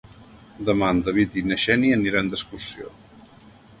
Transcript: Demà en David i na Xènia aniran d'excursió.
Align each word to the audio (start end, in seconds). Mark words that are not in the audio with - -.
Demà 0.69 0.87
en 0.93 1.01
David 1.09 1.37
i 1.41 1.43
na 1.49 1.57
Xènia 1.65 1.99
aniran 1.99 2.33
d'excursió. 2.33 2.91